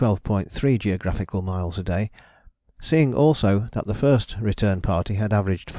3 0.49 0.77
geographical 0.79 1.43
miles 1.43 1.77
a 1.77 1.83
day; 1.83 2.09
seeing 2.81 3.13
also 3.13 3.69
that 3.73 3.85
the 3.85 3.93
First 3.93 4.35
Return 4.39 4.81
Party 4.81 5.13
had 5.13 5.31
averaged 5.31 5.69
14. 5.69 5.69